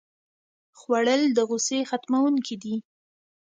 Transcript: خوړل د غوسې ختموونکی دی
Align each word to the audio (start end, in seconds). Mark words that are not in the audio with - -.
خوړل 0.79 1.21
د 1.37 1.39
غوسې 1.49 1.79
ختموونکی 1.89 2.55
دی 2.63 2.75